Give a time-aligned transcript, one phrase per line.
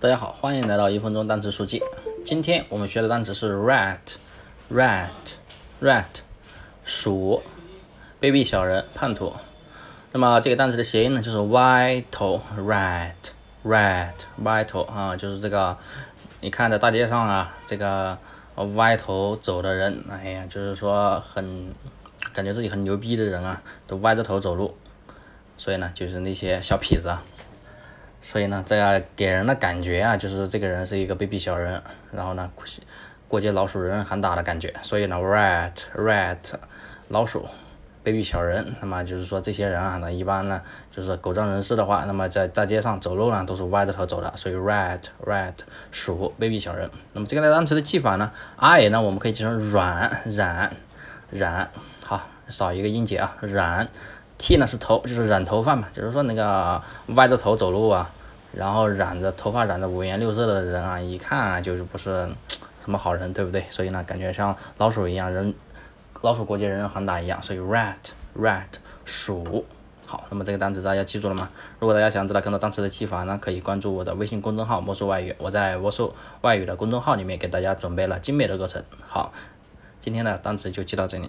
[0.00, 1.82] 大家好，欢迎来到一分钟单词速记。
[2.24, 6.04] 今天我们学的单词是 rat，rat，rat，
[6.84, 7.42] 鼠
[8.20, 9.32] ，baby 小人，叛徒。
[10.12, 14.12] 那么这个单词的谐音呢，就是歪头，rat，rat，
[14.44, 15.76] 歪头啊，就是这个，
[16.42, 18.16] 你看在大街上啊，这个
[18.76, 21.74] 歪头走的人，哎呀，就是说很
[22.32, 24.76] 感觉自己很牛逼的人啊，都歪着头走路，
[25.56, 27.20] 所以呢，就是那些小痞子啊。
[28.20, 31.80] 所以呢，这样给人的感觉啊，就是这个人是一个卑鄙小人，
[32.12, 32.50] 然后呢，
[33.26, 34.74] 过街老鼠人喊打的感觉。
[34.82, 36.36] 所以呢，rat rat
[37.08, 37.46] 老鼠
[38.04, 44.30] 卑鄙小人，那么就是说这些人啊，那一般呢就是狗仗人势的话，那么在大街上走路呢都是歪着头走的。
[44.36, 45.54] 所以 rat rat
[45.90, 46.90] 鼠卑鄙小人。
[47.14, 50.76] 那么这个单词的记法呢，i 呢我们可以记成软染
[51.30, 51.70] 染，
[52.04, 53.88] 好少一个音节啊，染。
[54.40, 58.08] T 呢是头，就是染头发嘛，就是说那个歪着头走路啊，
[58.52, 62.28] 然后染着头发染的五颜六色的人啊，一看啊就是不是
[62.80, 63.64] 什么好人，对不对？
[63.70, 65.54] 所以呢，感觉像老鼠一样，人
[66.22, 67.94] 老鼠过街人人喊打一样，所以 rat
[68.36, 68.64] rat
[69.04, 69.64] 鼠。
[70.06, 71.50] 好，那么这个单词大家记住了吗？
[71.78, 78.82] 如果大家想知道更多单词的记法呢，可以关注我的微信公众号魔术外语，我在魔术外语的公众号里面给大家准备了精美的课程。
[79.06, 79.30] 好，
[80.00, 81.28] 今天的单词就记到这里。